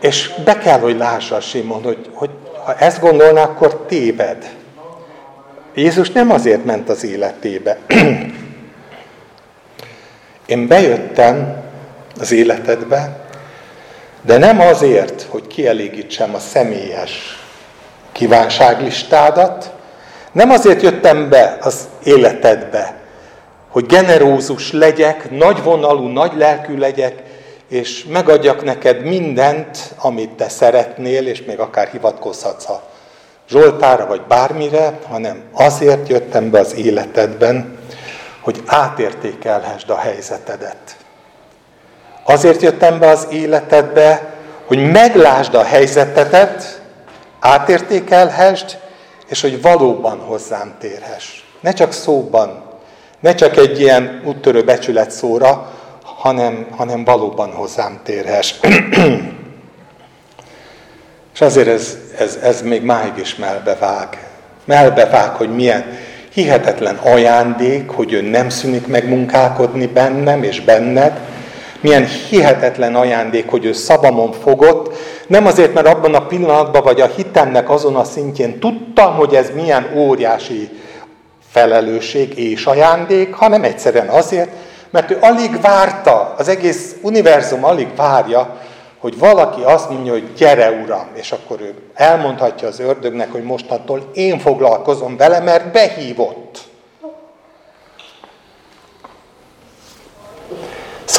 [0.00, 2.30] és be kell, hogy lássa Simon, hogy, hogy
[2.64, 4.50] ha ezt gondolná, akkor téved.
[5.74, 7.78] Jézus nem azért ment az életébe.
[10.46, 11.62] Én bejöttem
[12.18, 13.28] az életedbe,
[14.22, 17.38] de nem azért, hogy kielégítsem a személyes
[18.12, 19.70] kívánságlistádat,
[20.32, 22.94] nem azért jöttem be az életedbe,
[23.68, 27.22] hogy generózus legyek, nagyvonalú, nagy lelkű legyek,
[27.68, 32.82] és megadjak neked mindent, amit te szeretnél, és még akár hivatkozhatsz a
[33.48, 37.78] Zsoltára, vagy bármire, hanem azért jöttem be az életedben,
[38.40, 40.96] hogy átértékelhessd a helyzetedet.
[42.30, 44.34] Azért jöttem be az életedbe,
[44.66, 46.82] hogy meglásd a helyzetedet,
[47.40, 48.78] átértékelhessd,
[49.28, 51.44] és hogy valóban hozzám térhess.
[51.60, 52.62] Ne csak szóban,
[53.20, 58.54] ne csak egy ilyen úttörő becsület szóra, hanem, hanem valóban hozzám térhess.
[61.34, 64.28] és azért ez, ez, ez még máig is melbevág.
[64.64, 65.84] Melbevág, hogy milyen
[66.32, 71.20] hihetetlen ajándék, hogy ő nem szűnik meg munkálkodni bennem és benned,
[71.80, 74.94] milyen hihetetlen ajándék, hogy ő szabamon fogott,
[75.26, 79.50] nem azért, mert abban a pillanatban, vagy a hitemnek azon a szintjén tudtam, hogy ez
[79.54, 80.68] milyen óriási
[81.50, 84.50] felelősség és ajándék, hanem egyszerűen azért,
[84.90, 88.56] mert ő alig várta, az egész univerzum alig várja,
[88.98, 94.10] hogy valaki azt mondja, hogy gyere uram, és akkor ő elmondhatja az ördögnek, hogy mostantól
[94.12, 96.69] én foglalkozom vele, mert behívott.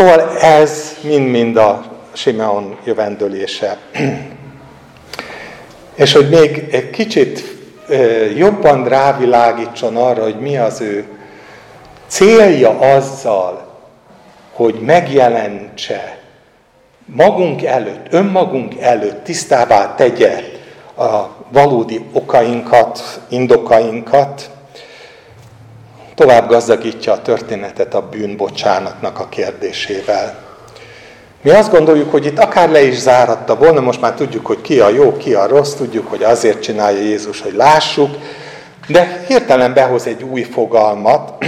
[0.01, 1.83] Szóval ez mind-mind a
[2.13, 3.77] Simeon jövendőlése.
[5.95, 7.43] És hogy még egy kicsit
[8.35, 11.05] jobban rávilágítson arra, hogy mi az ő
[12.07, 13.67] célja azzal,
[14.53, 16.17] hogy megjelentse
[17.05, 20.43] magunk előtt, önmagunk előtt tisztává tegye
[20.97, 24.49] a valódi okainkat, indokainkat,
[26.21, 30.35] tovább gazdagítja a történetet a bűnbocsánatnak a kérdésével.
[31.41, 34.79] Mi azt gondoljuk, hogy itt akár le is záratta volna, most már tudjuk, hogy ki
[34.79, 38.15] a jó, ki a rossz, tudjuk, hogy azért csinálja Jézus, hogy lássuk,
[38.87, 41.45] de hirtelen behoz egy új fogalmat,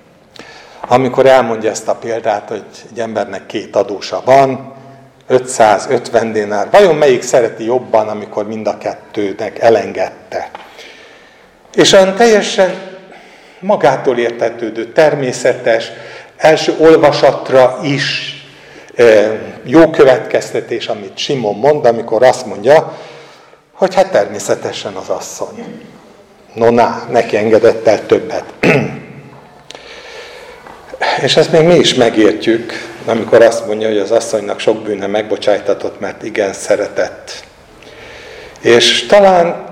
[0.96, 4.74] amikor elmondja ezt a példát, hogy egy embernek két adósa van,
[5.26, 6.68] 550 dinár.
[6.70, 10.50] Vajon melyik szereti jobban, amikor mind a kettőnek elengedte?
[11.74, 12.96] És olyan teljesen
[13.60, 15.90] magától értetődő, természetes,
[16.36, 18.36] első olvasatra is
[19.64, 22.98] jó következtetés, amit Simon mond, amikor azt mondja,
[23.72, 25.82] hogy hát természetesen az asszony.
[26.54, 28.44] No, na, neki engedett el többet.
[31.22, 32.72] És ezt még mi is megértjük,
[33.06, 37.44] amikor azt mondja, hogy az asszonynak sok bűne megbocsájtatott, mert igen szeretett.
[38.60, 39.67] És talán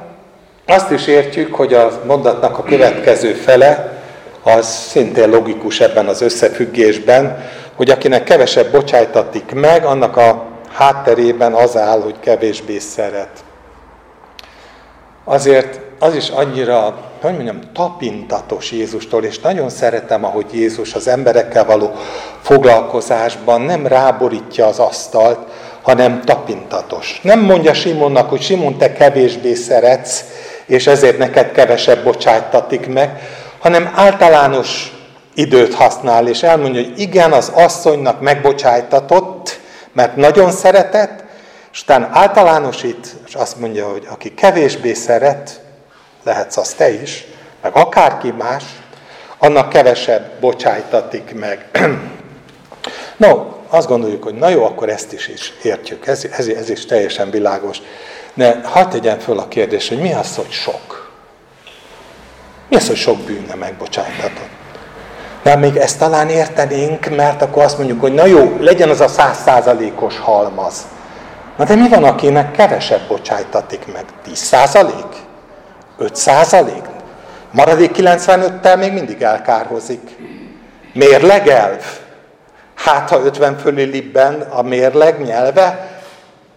[0.66, 4.00] azt is értjük, hogy a mondatnak a következő fele,
[4.42, 7.44] az szintén logikus ebben az összefüggésben,
[7.76, 13.44] hogy akinek kevesebb bocsájtatik meg, annak a hátterében az áll, hogy kevésbé szeret.
[15.24, 21.64] Azért az is annyira, hogy mondjam, tapintatos Jézustól, és nagyon szeretem, ahogy Jézus az emberekkel
[21.64, 21.92] való
[22.42, 25.38] foglalkozásban nem ráborítja az asztalt,
[25.82, 27.20] hanem tapintatos.
[27.22, 30.24] Nem mondja Simonnak, hogy Simon, te kevésbé szeretsz,
[30.66, 33.20] és ezért neked kevesebb bocsájtatik meg,
[33.58, 34.92] hanem általános
[35.34, 39.60] időt használ, és elmondja, hogy igen, az asszonynak megbocsájtatott,
[39.92, 41.24] mert nagyon szeretett,
[41.72, 45.60] és utána általánosít, és azt mondja, hogy aki kevésbé szeret,
[46.24, 47.24] lehetsz az te is,
[47.62, 48.64] meg akárki más,
[49.38, 51.70] annak kevesebb bocsájtatik meg.
[53.16, 56.86] no, azt gondoljuk, hogy na jó, akkor ezt is, is értjük, ez, ez, ez is
[56.86, 57.78] teljesen világos.
[58.36, 61.10] De hadd tegyen föl a kérdés, hogy mi az, hogy sok?
[62.68, 64.48] Mi az, hogy sok bűnne megbocsájtatott?
[65.42, 69.08] De még ezt talán értenénk, mert akkor azt mondjuk, hogy na jó, legyen az a
[69.08, 70.86] százszázalékos halmaz.
[71.56, 74.04] Na de mi van, akinek kevesebb bocsájtatik meg?
[74.24, 75.06] 10 százalék?
[75.98, 76.82] 5 százalék?
[77.50, 80.16] Maradék 95-tel még mindig elkárhozik.
[80.92, 81.84] Mérlegelv?
[82.74, 85.88] Hát, ha 50 fölé libben a mérleg nyelve,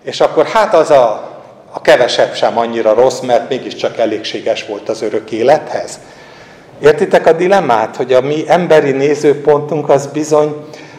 [0.03, 1.28] és akkor hát az a
[1.71, 5.99] a kevesebb sem annyira rossz, mert mégiscsak elégséges volt az örök élethez.
[6.81, 10.55] Értitek a dilemmát, hogy a mi emberi nézőpontunk az bizony,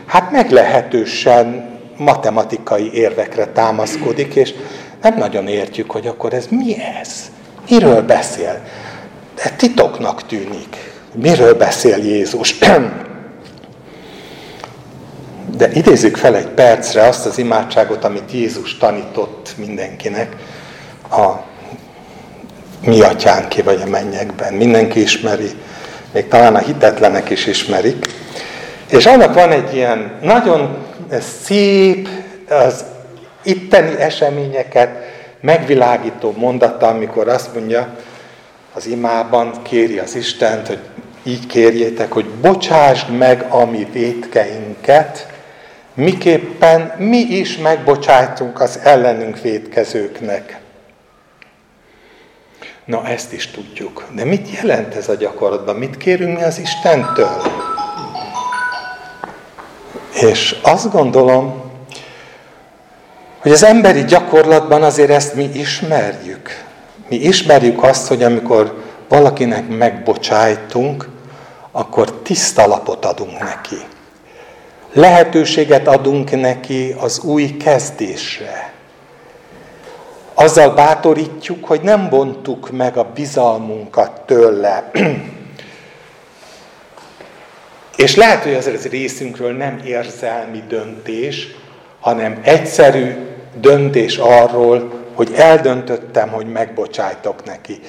[0.07, 4.55] hát meglehetősen matematikai érvekre támaszkodik, és
[5.03, 7.31] nem nagyon értjük, hogy akkor ez mi ez?
[7.69, 8.61] Miről beszél?
[9.35, 10.77] De titoknak tűnik.
[11.15, 12.59] Miről beszél Jézus?
[15.57, 20.37] De idézzük fel egy percre azt az imádságot, amit Jézus tanított mindenkinek
[21.11, 21.45] a
[22.85, 24.53] mi atyánké vagy a mennyekben.
[24.53, 25.51] Mindenki ismeri,
[26.13, 28.07] még talán a hitetlenek is ismerik.
[28.91, 30.77] És annak van egy ilyen nagyon
[31.43, 32.09] szép,
[32.49, 32.85] az
[33.43, 34.91] itteni eseményeket
[35.41, 37.97] megvilágító mondata, amikor azt mondja
[38.75, 40.79] az imában, kéri az Istent, hogy
[41.23, 45.27] így kérjétek, hogy bocsásd meg a mi vétkeinket,
[45.95, 50.60] miképpen mi is megbocsájtunk az ellenünk vétkezőknek.
[52.85, 54.05] Na, ezt is tudjuk.
[54.15, 55.77] De mit jelent ez a gyakorlatban?
[55.77, 57.43] Mit kérünk mi az Istentől?
[60.13, 61.63] És azt gondolom,
[63.41, 66.65] hogy az emberi gyakorlatban azért ezt mi ismerjük.
[67.09, 71.09] Mi ismerjük azt, hogy amikor valakinek megbocsájtunk,
[71.73, 73.79] akkor tiszta lapot adunk neki.
[74.93, 78.73] Lehetőséget adunk neki az új kezdésre
[80.41, 84.91] azzal bátorítjuk, hogy nem bontuk meg a bizalmunkat tőle.
[87.97, 91.49] És lehet, hogy az részünkről nem érzelmi döntés,
[92.01, 93.15] hanem egyszerű
[93.61, 97.81] döntés arról, hogy eldöntöttem, hogy megbocsájtok neki.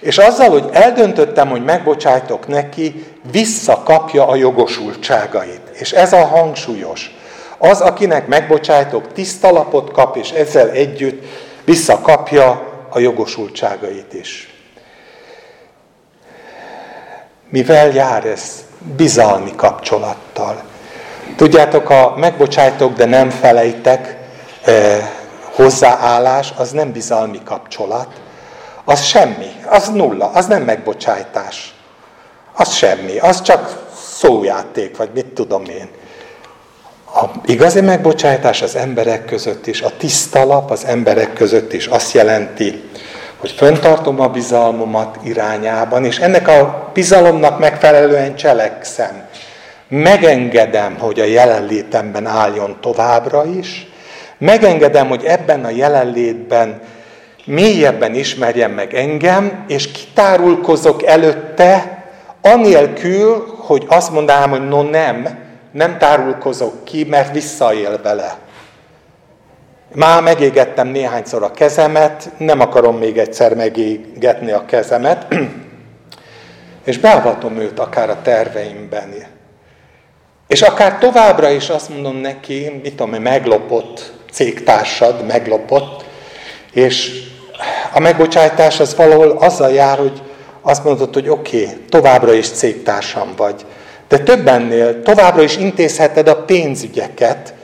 [0.00, 5.60] És azzal, hogy eldöntöttem, hogy megbocsájtok neki, visszakapja a jogosultságait.
[5.72, 7.14] És ez a hangsúlyos.
[7.58, 11.24] Az, akinek megbocsájtok, tiszta lapot kap, és ezzel együtt
[11.70, 14.54] visszakapja a jogosultságait is.
[17.48, 18.64] Mivel jár ez?
[18.96, 20.62] Bizalmi kapcsolattal.
[21.36, 24.16] Tudjátok, ha megbocsájtok, de nem felejtek,
[24.64, 25.08] eh,
[25.54, 28.08] hozzáállás, az nem bizalmi kapcsolat.
[28.84, 31.74] Az semmi, az nulla, az nem megbocsájtás.
[32.52, 33.86] Az semmi, az csak
[34.18, 35.90] szójáték, vagy mit tudom én.
[37.14, 42.12] A igazi megbocsájtás az emberek között is, a tiszta lap az emberek között is azt
[42.12, 42.82] jelenti,
[43.36, 49.28] hogy föntartom a bizalmomat irányában, és ennek a bizalomnak megfelelően cselekszem.
[49.88, 53.86] Megengedem, hogy a jelenlétemben álljon továbbra is,
[54.38, 56.80] megengedem, hogy ebben a jelenlétben
[57.44, 62.04] mélyebben ismerjen meg engem, és kitárulkozok előtte,
[62.42, 68.38] anélkül, hogy azt mondanám, hogy no nem, nem tárulkozok ki, mert visszaél vele.
[69.94, 75.34] Már megégettem néhányszor a kezemet, nem akarom még egyszer megégetni a kezemet,
[76.84, 79.14] és beavatom őt akár a terveimben.
[80.46, 86.04] És akár továbbra is azt mondom neki, mit tudom, meglopott cégtársad, meglopott,
[86.72, 87.22] és
[87.92, 90.22] a megbocsátás az valahol azzal jár, hogy
[90.60, 93.64] azt mondod, hogy oké, okay, továbbra is cégtársam vagy,
[94.10, 97.54] de többennél továbbra is intézheted a pénzügyeket,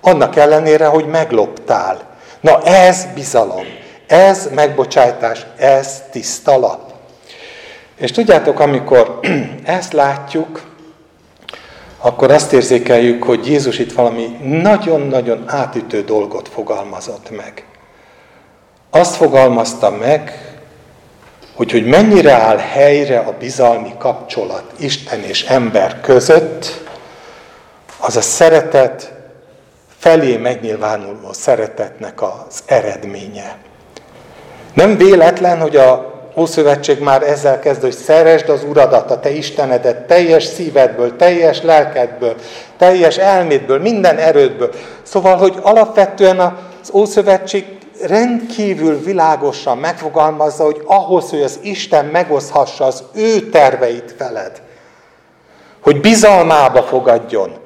[0.00, 2.16] annak ellenére, hogy megloptál.
[2.40, 3.64] Na ez bizalom,
[4.06, 6.92] ez megbocsátás, ez tiszta lap.
[7.96, 9.20] És tudjátok, amikor
[9.78, 10.62] ezt látjuk,
[11.98, 17.64] akkor azt érzékeljük, hogy Jézus itt valami nagyon-nagyon átütő dolgot fogalmazott meg.
[18.90, 20.53] Azt fogalmazta meg,
[21.54, 26.82] hogy, hogy mennyire áll helyre a bizalmi kapcsolat Isten és ember között,
[27.98, 29.12] az a szeretet
[29.98, 33.56] felé megnyilvánuló szeretetnek az eredménye.
[34.74, 40.06] Nem véletlen, hogy a Ószövetség már ezzel kezd, hogy szeresd az Uradat, a te Istenedet
[40.06, 42.34] teljes szívedből, teljes lelkedből,
[42.78, 44.70] teljes elmédből, minden erődből.
[45.02, 47.64] Szóval, hogy alapvetően az Ószövetség
[48.06, 54.62] rendkívül világosan megfogalmazza, hogy ahhoz, hogy az Isten megoszhassa az ő terveit veled,
[55.80, 57.56] hogy bizalmába fogadjon,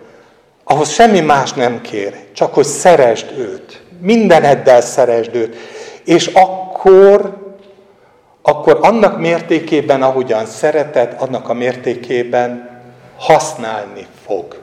[0.64, 3.82] ahhoz semmi más nem kér, csak hogy szeresd őt.
[4.00, 5.56] Mindeneddel szeresd őt.
[6.04, 7.36] És akkor,
[8.42, 12.70] akkor annak mértékében, ahogyan szereted, annak a mértékében
[13.18, 14.56] használni fog.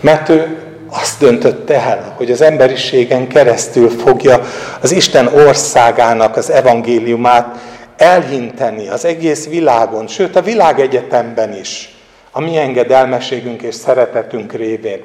[0.00, 4.40] Mert ő azt döntötte el, hogy az emberiségen keresztül fogja
[4.80, 7.56] az Isten országának az evangéliumát
[7.96, 11.96] elhinteni az egész világon, sőt a világegyetemben is,
[12.32, 15.02] a mi engedelmességünk és szeretetünk révén.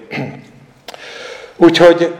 [1.57, 2.13] Úgyhogy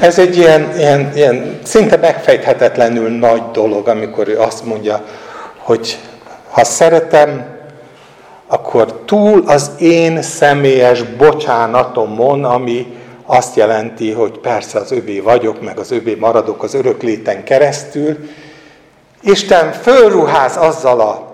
[0.00, 5.04] ez egy ilyen, ilyen, ilyen szinte megfejthetetlenül nagy dolog, amikor ő azt mondja,
[5.56, 5.98] hogy
[6.50, 7.55] ha szeretem,
[8.46, 15.78] akkor túl az én személyes bocsánatomon, ami azt jelenti, hogy persze az övé vagyok, meg
[15.78, 18.16] az övé maradok az örök léten keresztül,
[19.20, 21.32] Isten fölruház azzal a,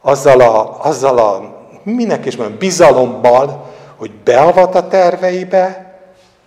[0.00, 5.94] azzal a, azzal a minek is mondjam, bizalommal, hogy beavat a terveibe,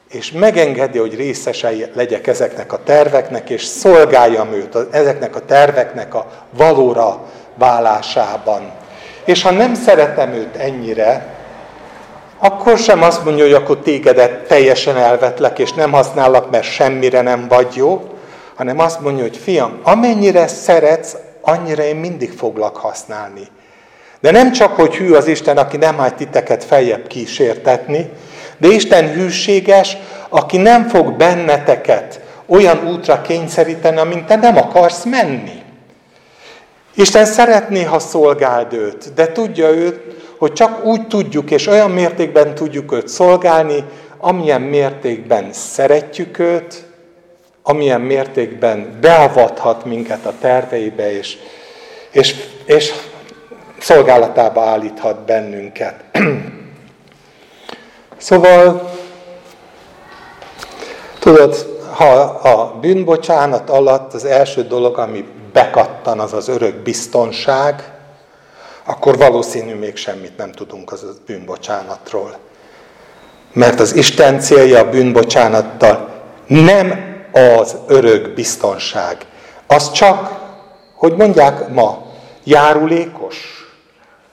[0.09, 6.25] és megengedi, hogy részesei legyek ezeknek a terveknek, és szolgáljam őt ezeknek a terveknek a
[6.57, 7.19] valóra
[7.55, 8.71] válásában.
[9.29, 11.35] És ha nem szeretem őt ennyire,
[12.37, 17.47] akkor sem azt mondja, hogy akkor tégedet teljesen elvetlek, és nem használok, mert semmire nem
[17.47, 18.09] vagy jó,
[18.55, 23.47] hanem azt mondja, hogy fiam, amennyire szeretsz, annyira én mindig foglak használni.
[24.21, 28.09] De nem csak, hogy hű az Isten, aki nem hagy titeket feljebb kísértetni,
[28.57, 29.97] de Isten hűséges,
[30.29, 35.58] aki nem fog benneteket olyan útra kényszeríteni, amint te nem akarsz menni.
[36.95, 39.99] Isten szeretné, ha szolgáld őt, de tudja őt,
[40.37, 43.83] hogy csak úgy tudjuk, és olyan mértékben tudjuk őt szolgálni,
[44.17, 46.85] amilyen mértékben szeretjük őt,
[47.63, 51.37] amilyen mértékben beavathat minket a terveibe, és,
[52.11, 52.35] és,
[52.65, 52.93] és
[53.79, 56.03] szolgálatába állíthat bennünket.
[58.17, 58.89] szóval,
[61.19, 65.25] tudod, ha a bűnbocsánat alatt az első dolog, ami
[65.59, 67.91] bekattan, az az örök biztonság,
[68.83, 72.37] akkor valószínű még semmit nem tudunk az bűnbocsánatról.
[73.53, 76.09] Mert az Isten célja a bűnbocsánattal
[76.47, 79.17] nem az örök biztonság.
[79.67, 80.31] Az csak,
[80.95, 82.05] hogy mondják ma,
[82.43, 83.67] járulékos,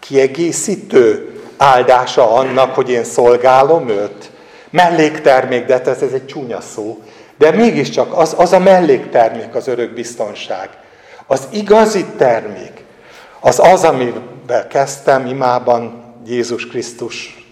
[0.00, 4.30] kiegészítő áldása annak, hogy én szolgálom őt.
[4.70, 6.98] Melléktermék, de hát ez, ez egy csúnya szó.
[7.38, 10.68] De mégiscsak az, az a melléktermék az örök biztonság.
[11.26, 12.84] Az igazi termék,
[13.40, 17.46] az az, amivel kezdtem imában Jézus Krisztus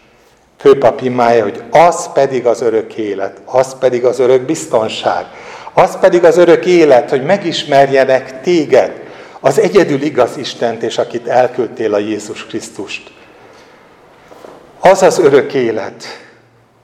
[0.59, 5.25] főpap imája, hogy az pedig az örök élet, az pedig az örök biztonság,
[5.72, 9.03] az pedig az örök élet, hogy megismerjenek téged,
[9.41, 13.12] az egyedül igaz Istent, és akit elküldtél a Jézus Krisztust.
[14.81, 16.05] Az az örök élet,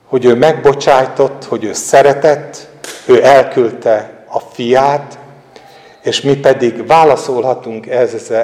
[0.05, 2.67] hogy ő megbocsájtott, hogy ő szeretett,
[3.05, 5.17] ő elküldte a fiát,
[6.01, 7.87] és mi pedig válaszolhatunk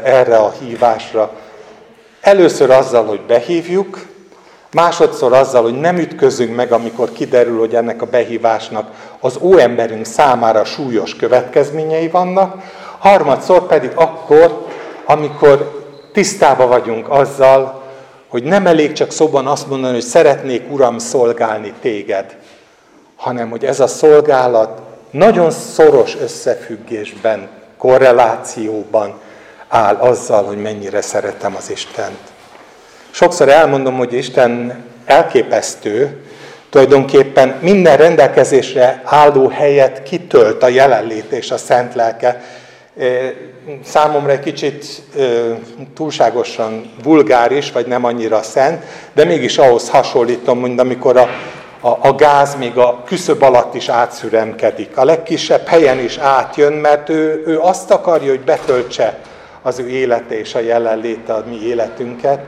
[0.03, 1.31] erre a hívásra.
[2.21, 4.05] Először azzal, hogy behívjuk,
[4.71, 10.63] másodszor azzal, hogy nem ütközünk meg, amikor kiderül, hogy ennek a behívásnak az óemberünk számára
[10.63, 12.55] súlyos következményei vannak,
[12.99, 14.65] harmadszor pedig akkor,
[15.05, 17.81] amikor tisztába vagyunk azzal,
[18.27, 22.37] hogy nem elég csak szóban azt mondani, hogy szeretnék, Uram, szolgálni téged,
[23.15, 24.81] hanem hogy ez a szolgálat
[25.11, 29.19] nagyon szoros összefüggésben, korrelációban
[29.67, 32.19] áll azzal, hogy mennyire szeretem az Istent.
[33.11, 36.21] Sokszor elmondom, hogy Isten elképesztő,
[36.69, 42.41] tulajdonképpen minden rendelkezésre álló helyet kitölt a jelenlét és a szent lelke.
[43.83, 45.01] Számomra egy kicsit
[45.95, 48.83] túlságosan vulgáris, vagy nem annyira szent,
[49.13, 51.29] de mégis ahhoz hasonlítom, mint amikor a,
[51.81, 54.97] a, a gáz még a küszöb alatt is átszüremkedik.
[54.97, 59.19] A legkisebb helyen is átjön, mert ő, ő azt akarja, hogy betöltse
[59.61, 62.39] az ő élete és a jelenléte a mi életünket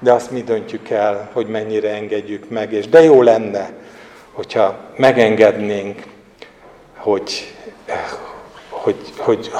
[0.00, 2.72] de azt mi döntjük el, hogy mennyire engedjük meg.
[2.72, 3.70] És de jó lenne,
[4.32, 6.02] hogyha megengednénk,
[6.96, 7.54] hogy,
[8.68, 9.50] hogy, hogy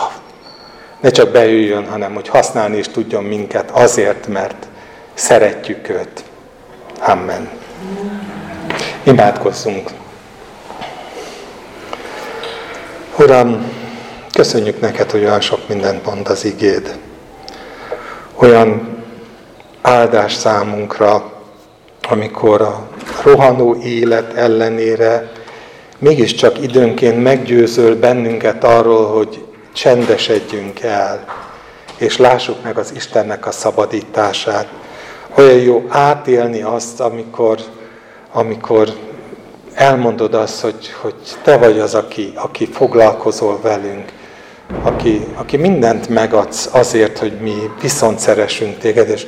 [1.01, 4.69] ne csak bejöjjön, hanem hogy használni is tudjon minket azért, mert
[5.15, 6.25] szeretjük őt.
[6.99, 7.51] Amen.
[9.11, 9.91] Imádkozzunk.
[13.19, 13.73] Uram,
[14.33, 16.99] köszönjük neked, hogy olyan sok mindent mond az igéd.
[18.35, 18.99] Olyan
[19.83, 21.33] áldás számunkra,
[22.09, 22.89] amikor a
[23.23, 25.33] rohanó élet ellenére
[25.99, 31.25] mégiscsak időnként meggyőzöl bennünket arról, hogy csendesedjünk el,
[31.97, 34.69] és lássuk meg az Istennek a szabadítását.
[35.37, 37.59] Olyan jó átélni azt, amikor,
[38.33, 38.89] amikor
[39.75, 44.13] elmondod azt, hogy, hogy te vagy az, aki, aki foglalkozol velünk,
[44.83, 49.27] aki, aki mindent megadsz azért, hogy mi viszont szeressünk téged, és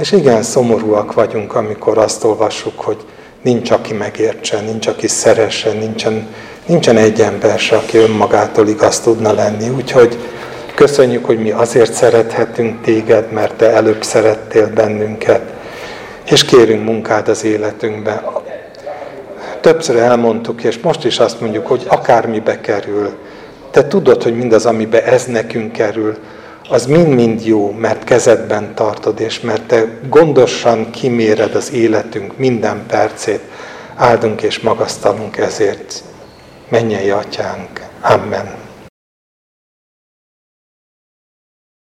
[0.00, 2.96] és igen, szomorúak vagyunk, amikor azt olvassuk, hogy
[3.42, 6.28] nincs, aki megértse, nincs, aki szeresse, nincsen,
[6.66, 9.68] nincsen egy ember se, aki önmagától igaz tudna lenni.
[9.68, 10.18] Úgyhogy
[10.74, 15.42] köszönjük, hogy mi azért szerethetünk téged, mert te előbb szerettél bennünket,
[16.24, 18.24] és kérünk munkád az életünkbe.
[19.60, 23.10] Többször elmondtuk, és most is azt mondjuk, hogy akármibe kerül,
[23.70, 26.18] te tudod, hogy mindaz, amibe ez nekünk kerül,
[26.68, 33.40] az mind-mind jó, mert kezedben tartod, és mert te gondosan kiméred az életünk minden percét.
[33.96, 36.02] Áldunk és magasztalunk ezért.
[36.68, 37.80] Menjen, Atyánk.
[38.00, 38.59] Amen.